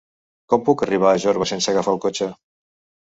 Com 0.53 0.63
puc 0.69 0.83
arribar 0.85 1.11
a 1.17 1.21
Jorba 1.25 1.49
sense 1.53 1.71
agafar 1.75 1.95
el 1.97 2.01
cotxe? 2.07 2.31